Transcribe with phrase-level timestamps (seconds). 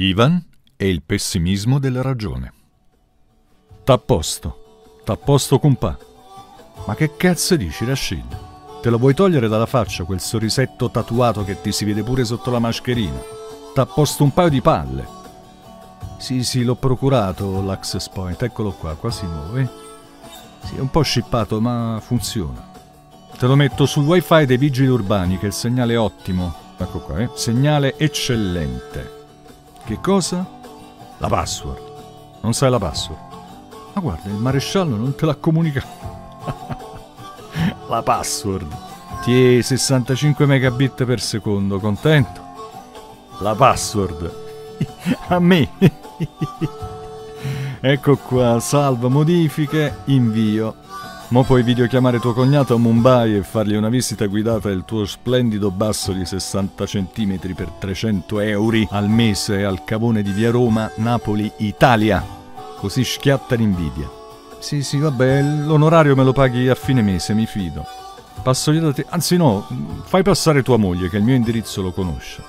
[0.00, 0.40] Ivan
[0.76, 2.52] e il pessimismo della ragione.
[3.82, 5.98] T'apposto, t'apposto compà.
[6.86, 8.80] Ma che cazzo dici, Rashid?
[8.80, 12.52] Te lo vuoi togliere dalla faccia quel sorrisetto tatuato che ti si vede pure sotto
[12.52, 13.20] la mascherina?
[13.74, 15.04] T'apposto un paio di palle.
[16.18, 19.68] Sì, sì, l'ho procurato l'access point, eccolo qua, quasi nuovo, eh?
[20.62, 22.70] Sì, è un po' scippato, ma funziona.
[23.36, 26.54] Te lo metto sul wifi dei vigili urbani, che il segnale è ottimo.
[26.76, 27.30] Ecco qua, eh?
[27.34, 29.17] Segnale eccellente.
[29.88, 30.44] Che cosa?
[31.16, 31.80] La password.
[32.42, 33.20] Non sai la password?
[33.94, 35.88] Ma guarda, il maresciallo non te l'ha comunicato.
[37.88, 38.70] la password.
[39.22, 42.38] Ti 65 megabit per secondo, contento?
[43.38, 44.30] La password.
[45.28, 45.70] A me.
[47.80, 50.74] ecco qua, salva, modifiche, invio.
[51.30, 55.70] Mo puoi videochiamare tuo cognato a Mumbai e fargli una visita guidata del tuo splendido
[55.70, 61.52] basso di 60 cm per 300 euro al mese al cavone di via Roma, Napoli,
[61.58, 62.24] Italia.
[62.76, 64.08] Così schiatta l'invidia.
[64.58, 67.84] Sì, sì, vabbè, l'onorario me lo paghi a fine mese, mi fido.
[68.42, 69.04] Passo io da te.
[69.10, 69.66] Anzi, no,
[70.04, 72.42] fai passare tua moglie, che il mio indirizzo lo conosce.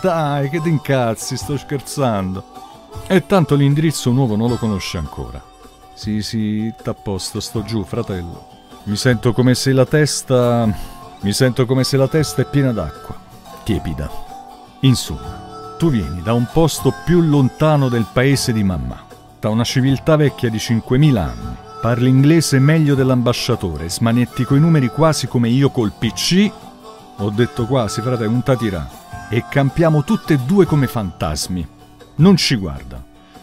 [0.00, 2.42] Dai, che ti incazzi, sto scherzando.
[3.08, 5.54] E tanto l'indirizzo nuovo non lo conosce ancora.
[5.96, 8.48] Sì, sì, t'à posto, sto giù, fratello.
[8.82, 10.68] Mi sento come se la testa.
[11.20, 13.18] Mi sento come se la testa è piena d'acqua.
[13.64, 14.10] Tiepida.
[14.80, 19.04] Insomma, tu vieni da un posto più lontano del paese di mamma,
[19.40, 21.56] da una civiltà vecchia di 5.000 anni.
[21.80, 26.52] Parli inglese meglio dell'ambasciatore, smanetti coi numeri quasi come io col PC.
[27.16, 28.86] Ho detto quasi, frate, un tatirà.
[29.30, 31.66] E campiamo tutte e due come fantasmi.
[32.16, 33.02] Non ci guarda,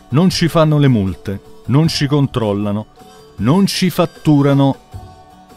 [0.09, 2.87] non ci fanno le multe, non ci controllano,
[3.37, 4.77] non ci fatturano,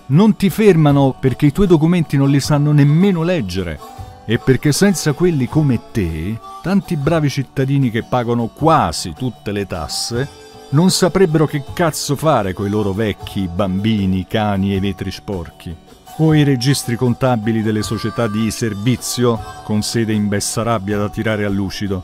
[0.06, 3.78] non ti fermano perché i tuoi documenti non li sanno nemmeno leggere
[4.24, 10.28] e perché senza quelli come te, tanti bravi cittadini che pagano quasi tutte le tasse,
[10.70, 15.74] non saprebbero che cazzo fare coi loro vecchi, bambini, cani e vetri sporchi.
[16.18, 21.48] O i registri contabili delle società di servizio con sede in Bessarabia da tirare a
[21.48, 22.02] lucido.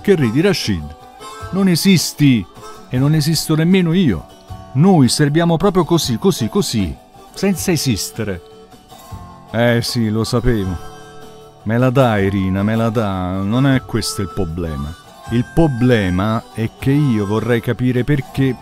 [0.00, 0.96] Che ridi, Rashid?
[1.50, 2.46] Non esisti
[2.88, 4.26] e non esisto nemmeno io.
[4.72, 6.94] Noi serviamo proprio così, così, così,
[7.34, 8.42] senza esistere.
[9.50, 10.76] Eh sì, lo sapevo.
[11.62, 14.94] Me la dà Irina, me la dà, non è questo il problema.
[15.30, 18.56] Il problema è che io vorrei capire perché...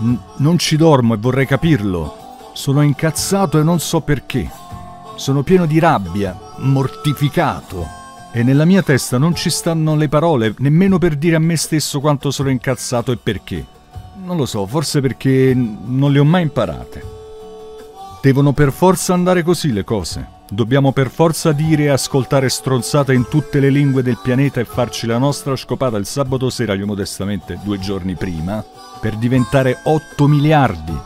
[0.00, 2.50] N- non ci dormo e vorrei capirlo.
[2.52, 4.50] Sono incazzato e non so perché.
[5.16, 7.97] Sono pieno di rabbia, mortificato.
[8.30, 11.98] E nella mia testa non ci stanno le parole, nemmeno per dire a me stesso
[11.98, 13.64] quanto sono incazzato e perché.
[14.22, 17.02] Non lo so, forse perché non le ho mai imparate.
[18.20, 20.36] Devono per forza andare così le cose.
[20.50, 25.06] Dobbiamo per forza dire e ascoltare stronzate in tutte le lingue del pianeta e farci
[25.06, 28.64] la nostra scopata il sabato sera, io modestamente due giorni prima,
[29.00, 30.96] per diventare 8 miliardi.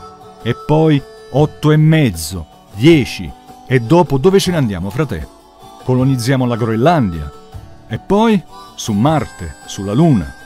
[0.41, 1.01] E poi
[1.31, 2.45] 8 e mezzo,
[2.75, 3.31] 10.
[3.67, 5.41] E dopo dove ce ne andiamo, frate?
[5.83, 7.31] Colonizziamo la Groenlandia
[7.87, 8.41] e poi
[8.75, 10.41] su Marte, sulla Luna.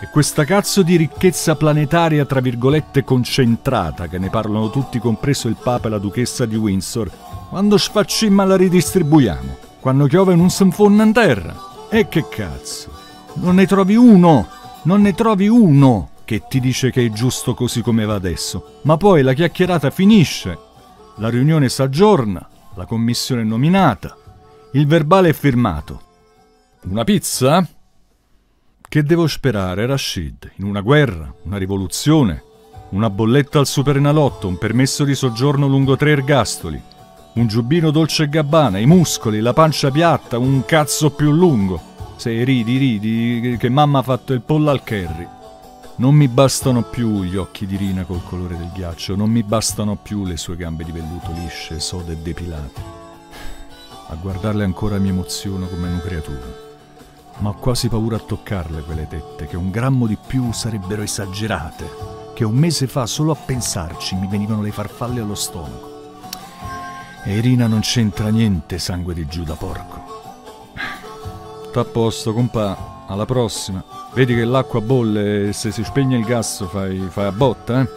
[0.00, 5.56] E questa cazzo di ricchezza planetaria, tra virgolette, concentrata, che ne parlano tutti, compreso il
[5.60, 7.10] Papa e la Duchessa di Windsor,
[7.48, 11.54] quando sfaccimma la ridistribuiamo, quando piove non si infonda in terra.
[11.88, 12.90] E che cazzo?
[13.34, 14.46] Non ne trovi uno,
[14.82, 18.80] non ne trovi uno che ti dice che è giusto così come va adesso.
[18.82, 20.58] Ma poi la chiacchierata finisce,
[21.16, 24.16] la riunione s'aggiorna, la commissione è nominata,
[24.74, 26.00] il verbale è firmato.
[26.88, 27.64] Una pizza?
[28.80, 30.50] Che devo sperare, Rashid?
[30.56, 31.32] In una guerra?
[31.44, 32.42] Una rivoluzione?
[32.90, 34.48] Una bolletta al superenalotto?
[34.48, 36.80] Un permesso di soggiorno lungo tre ergastoli?
[37.34, 38.78] Un giubbino dolce e gabbana?
[38.78, 39.38] I muscoli?
[39.38, 40.38] La pancia piatta?
[40.38, 41.80] Un cazzo più lungo?
[42.16, 45.28] Se ridi, ridi, che mamma ha fatto il pollo al curry.
[45.96, 49.94] Non mi bastano più gli occhi di Rina col colore del ghiaccio, non mi bastano
[49.94, 52.93] più le sue gambe di velluto lisce, sode e depilate.
[54.06, 56.62] A guardarle ancora mi emoziono come una creatura.
[57.38, 61.88] Ma ho quasi paura a toccarle quelle tette, che un grammo di più sarebbero esagerate,
[62.34, 65.92] che un mese fa solo a pensarci mi venivano le farfalle allo stomaco.
[67.24, 70.02] E Irina non c'entra niente sangue di Giuda porco.
[71.70, 73.82] Sta a posto, compà, alla prossima.
[74.12, 77.88] Vedi che l'acqua bolle e se si spegne il gas fai, fai a botta, eh?